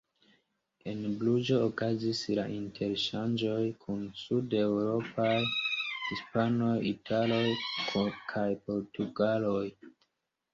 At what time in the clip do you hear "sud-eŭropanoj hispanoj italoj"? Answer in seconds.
4.21-7.43